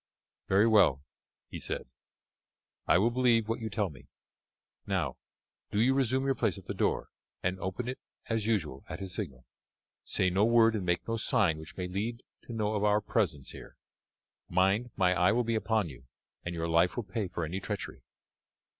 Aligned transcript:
"Very 0.47 0.65
well," 0.65 1.03
he 1.47 1.59
said, 1.59 1.85
"I 2.87 2.97
will 2.97 3.11
believe 3.11 3.47
what 3.47 3.59
you 3.59 3.69
tell 3.69 3.91
me. 3.91 4.07
Now, 4.87 5.15
do 5.69 5.79
you 5.79 5.93
resume 5.93 6.25
your 6.25 6.33
place 6.33 6.57
at 6.57 6.65
the 6.65 6.73
door, 6.73 7.11
and 7.43 7.59
open 7.59 7.87
it 7.87 7.99
as 8.25 8.47
usual 8.47 8.83
at 8.89 8.99
his 8.99 9.13
signal. 9.13 9.45
Say 10.03 10.31
no 10.31 10.43
word 10.43 10.75
and 10.75 10.87
make 10.87 11.07
no 11.07 11.17
sign 11.17 11.59
which 11.59 11.77
may 11.77 11.87
lead 11.87 12.23
him 12.41 12.47
to 12.47 12.53
know 12.53 12.73
of 12.73 12.83
our 12.83 12.99
presence 12.99 13.51
here. 13.51 13.77
Mind, 14.49 14.89
my 14.95 15.13
eye 15.13 15.33
will 15.33 15.43
be 15.43 15.53
upon 15.53 15.87
you, 15.87 16.05
and 16.43 16.55
your 16.55 16.67
life 16.67 16.95
will 16.95 17.03
pay 17.03 17.27
for 17.27 17.45
any 17.45 17.59
treachery." 17.59 18.01